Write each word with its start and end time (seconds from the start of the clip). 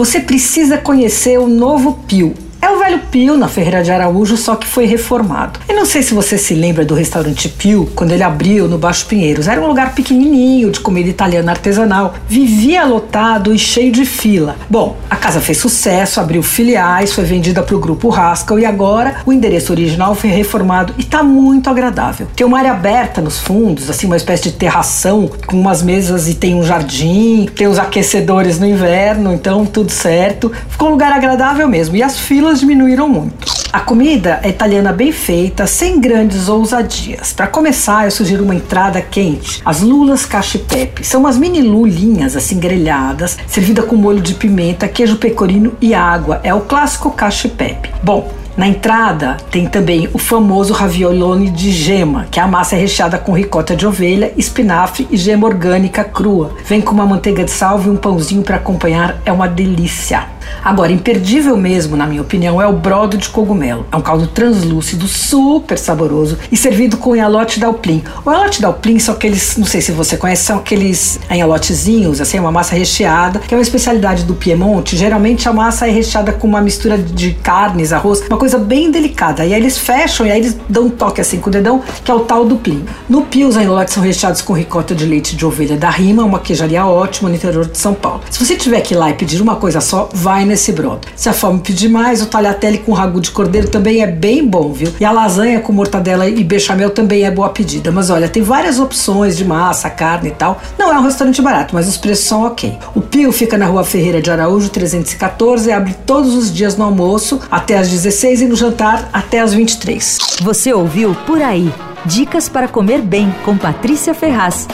Você 0.00 0.18
precisa 0.18 0.78
conhecer 0.78 1.38
o 1.38 1.46
novo 1.46 1.92
Pio. 2.08 2.32
É 2.62 2.70
o 2.70 2.78
velho 2.90 3.00
Pio 3.10 3.36
na 3.36 3.48
Ferreira 3.48 3.82
de 3.82 3.90
Araújo, 3.90 4.36
só 4.36 4.56
que 4.56 4.66
foi 4.66 4.84
reformado. 4.84 5.60
Eu 5.68 5.76
não 5.76 5.84
sei 5.84 6.02
se 6.02 6.12
você 6.12 6.36
se 6.36 6.54
lembra 6.54 6.84
do 6.84 6.94
restaurante 6.94 7.48
Pio, 7.48 7.90
quando 7.94 8.12
ele 8.12 8.22
abriu 8.22 8.68
no 8.68 8.78
Baixo 8.78 9.06
Pinheiros. 9.06 9.46
Era 9.46 9.60
um 9.60 9.66
lugar 9.66 9.94
pequenininho, 9.94 10.70
de 10.70 10.80
comida 10.80 11.08
italiana 11.08 11.52
artesanal. 11.52 12.14
Vivia 12.28 12.84
lotado 12.84 13.54
e 13.54 13.58
cheio 13.58 13.92
de 13.92 14.04
fila. 14.04 14.56
Bom, 14.68 14.96
a 15.08 15.16
casa 15.16 15.40
fez 15.40 15.58
sucesso, 15.58 16.20
abriu 16.20 16.42
filiais, 16.42 17.12
foi 17.12 17.24
vendida 17.24 17.62
para 17.62 17.76
o 17.76 17.78
grupo 17.78 18.08
Rascal 18.08 18.58
e 18.58 18.64
agora 18.64 19.16
o 19.24 19.32
endereço 19.32 19.72
original 19.72 20.14
foi 20.14 20.30
reformado 20.30 20.94
e 20.98 21.02
está 21.02 21.22
muito 21.22 21.70
agradável. 21.70 22.26
Tem 22.34 22.46
uma 22.46 22.58
área 22.58 22.72
aberta 22.72 23.20
nos 23.20 23.38
fundos, 23.38 23.88
assim, 23.88 24.06
uma 24.06 24.16
espécie 24.16 24.44
de 24.44 24.52
terração 24.52 25.30
com 25.46 25.56
umas 25.56 25.82
mesas 25.82 26.28
e 26.28 26.34
tem 26.34 26.54
um 26.54 26.62
jardim, 26.62 27.48
tem 27.54 27.66
os 27.66 27.78
aquecedores 27.78 28.58
no 28.58 28.66
inverno, 28.66 29.32
então 29.32 29.64
tudo 29.64 29.90
certo. 29.90 30.50
Ficou 30.68 30.88
um 30.88 30.92
lugar 30.92 31.12
agradável 31.12 31.68
mesmo. 31.68 31.96
E 31.96 32.02
as 32.02 32.18
filas 32.18 32.40
filas 32.40 32.62
diminuíram 32.80 33.08
muito. 33.08 33.60
A 33.72 33.80
comida 33.80 34.40
é 34.42 34.48
italiana 34.48 34.92
bem 34.92 35.12
feita, 35.12 35.66
sem 35.66 36.00
grandes 36.00 36.48
ousadias. 36.48 37.32
Para 37.32 37.46
começar, 37.46 38.06
eu 38.06 38.10
sugiro 38.10 38.42
uma 38.42 38.54
entrada 38.54 39.00
quente. 39.00 39.60
As 39.64 39.80
lulas 39.80 40.24
cachipepe. 40.24 41.04
São 41.04 41.20
umas 41.20 41.36
mini 41.36 41.62
lulinhas 41.62 42.36
assim 42.36 42.58
grelhadas, 42.58 43.36
servida 43.46 43.82
com 43.82 43.94
molho 43.94 44.20
de 44.20 44.34
pimenta, 44.34 44.88
queijo 44.88 45.16
pecorino 45.16 45.74
e 45.80 45.94
água. 45.94 46.40
É 46.42 46.52
o 46.52 46.62
clássico 46.62 47.10
cachipepe. 47.10 47.90
Bom, 48.02 48.32
na 48.56 48.66
entrada 48.66 49.36
tem 49.50 49.66
também 49.66 50.08
o 50.12 50.18
famoso 50.18 50.72
raviolone 50.72 51.50
de 51.50 51.70
gema, 51.70 52.26
que 52.30 52.40
a 52.40 52.48
massa 52.48 52.74
é 52.74 52.78
recheada 52.78 53.18
com 53.18 53.32
ricota 53.32 53.76
de 53.76 53.86
ovelha, 53.86 54.32
espinafre 54.36 55.06
e 55.10 55.16
gema 55.16 55.46
orgânica 55.46 56.02
crua. 56.02 56.56
Vem 56.66 56.80
com 56.80 56.92
uma 56.92 57.06
manteiga 57.06 57.44
de 57.44 57.50
salvo 57.50 57.88
e 57.88 57.92
um 57.92 57.96
pãozinho 57.96 58.42
para 58.42 58.56
acompanhar, 58.56 59.20
é 59.24 59.30
uma 59.30 59.46
delícia. 59.48 60.26
Agora, 60.64 60.92
imperdível 60.92 61.56
mesmo, 61.56 61.96
na 61.96 62.06
minha 62.06 62.22
opinião, 62.22 62.60
é 62.60 62.66
o 62.66 62.72
brodo 62.72 63.16
de 63.16 63.28
cogumelo. 63.28 63.86
É 63.90 63.96
um 63.96 64.00
caldo 64.00 64.26
translúcido, 64.26 65.06
super 65.06 65.78
saboroso 65.78 66.38
e 66.50 66.56
servido 66.56 66.96
com 66.96 67.14
enhalote 67.16 67.58
dalplim. 67.58 68.02
O 68.24 68.30
enhalote 68.30 68.60
dalplim 68.60 68.98
são 68.98 69.14
aqueles, 69.14 69.56
não 69.56 69.66
sei 69.66 69.80
se 69.80 69.92
você 69.92 70.16
conhece, 70.16 70.44
são 70.44 70.58
aqueles 70.58 71.18
enhalotezinhos, 71.30 72.20
assim, 72.20 72.38
uma 72.38 72.52
massa 72.52 72.74
recheada, 72.74 73.38
que 73.40 73.54
é 73.54 73.56
uma 73.56 73.62
especialidade 73.62 74.24
do 74.24 74.34
Piemonte. 74.34 74.96
Geralmente 74.96 75.48
a 75.48 75.52
massa 75.52 75.86
é 75.86 75.90
recheada 75.90 76.32
com 76.32 76.46
uma 76.46 76.60
mistura 76.60 76.98
de 76.98 77.32
carnes, 77.32 77.92
arroz, 77.92 78.22
uma 78.28 78.38
coisa 78.38 78.58
bem 78.58 78.90
delicada. 78.90 79.44
E 79.44 79.54
aí 79.54 79.60
eles 79.60 79.78
fecham 79.78 80.26
e 80.26 80.30
aí 80.30 80.40
eles 80.40 80.56
dão 80.68 80.84
um 80.84 80.90
toque 80.90 81.20
assim 81.20 81.38
com 81.38 81.48
o 81.48 81.52
dedão, 81.52 81.82
que 82.04 82.10
é 82.10 82.14
o 82.14 82.20
tal 82.20 82.44
do 82.44 82.56
plim. 82.56 82.84
No 83.08 83.22
Pio, 83.22 83.48
os 83.48 83.56
enhalotes 83.56 83.94
são 83.94 84.02
recheados 84.02 84.42
com 84.42 84.52
ricota 84.52 84.94
de 84.94 85.04
leite 85.04 85.36
de 85.36 85.44
ovelha 85.44 85.76
da 85.76 85.90
Rima, 85.90 86.24
uma 86.24 86.38
queijaria 86.38 86.84
ótima 86.86 87.28
no 87.28 87.34
interior 87.34 87.66
de 87.66 87.78
São 87.78 87.94
Paulo. 87.94 88.20
Se 88.30 88.44
você 88.44 88.56
tiver 88.56 88.80
que 88.80 88.94
ir 88.94 88.96
lá 88.96 89.10
e 89.10 89.14
pedir 89.14 89.40
uma 89.40 89.56
coisa 89.56 89.80
só, 89.80 90.08
vai 90.12 90.29
vai 90.30 90.44
nesse 90.44 90.70
brodo. 90.70 91.08
Se 91.16 91.28
a 91.28 91.32
fome 91.32 91.58
pedir 91.58 91.88
mais, 91.88 92.22
o 92.22 92.26
tagliatelle 92.26 92.78
com 92.78 92.92
ragu 92.92 93.20
de 93.20 93.32
cordeiro 93.32 93.68
também 93.68 94.00
é 94.00 94.06
bem 94.06 94.46
bom, 94.46 94.72
viu? 94.72 94.94
E 95.00 95.04
a 95.04 95.10
lasanha 95.10 95.58
com 95.58 95.72
mortadela 95.72 96.28
e 96.28 96.44
bechamel 96.44 96.90
também 96.90 97.24
é 97.24 97.30
boa 97.32 97.48
pedida. 97.48 97.90
Mas 97.90 98.10
olha, 98.10 98.28
tem 98.28 98.40
várias 98.40 98.78
opções 98.78 99.36
de 99.36 99.44
massa, 99.44 99.90
carne 99.90 100.28
e 100.28 100.30
tal. 100.32 100.62
Não 100.78 100.92
é 100.92 100.96
um 100.96 101.02
restaurante 101.02 101.42
barato, 101.42 101.74
mas 101.74 101.88
os 101.88 101.96
preços 101.96 102.26
são 102.26 102.44
ok. 102.44 102.78
O 102.94 103.00
Pio 103.00 103.32
fica 103.32 103.58
na 103.58 103.66
rua 103.66 103.82
Ferreira 103.82 104.22
de 104.22 104.30
Araújo, 104.30 104.68
314, 104.68 105.72
abre 105.72 105.96
todos 106.06 106.32
os 106.36 106.54
dias 106.54 106.76
no 106.76 106.84
almoço 106.84 107.40
até 107.50 107.76
às 107.76 107.90
16 107.90 108.42
e 108.42 108.46
no 108.46 108.54
jantar 108.54 109.10
até 109.12 109.40
às 109.40 109.52
23. 109.52 110.16
Você 110.42 110.72
ouviu 110.72 111.12
Por 111.26 111.42
Aí. 111.42 111.74
Dicas 112.06 112.48
para 112.48 112.68
comer 112.68 113.02
bem 113.02 113.34
com 113.44 113.58
Patrícia 113.58 114.14
Ferraz. 114.14 114.68